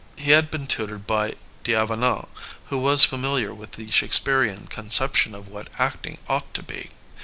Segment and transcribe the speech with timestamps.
[0.17, 2.27] He had been tutored by D'Avenant,
[2.69, 6.89] who was familiar with the Shake spearean conception of what acting ought to be.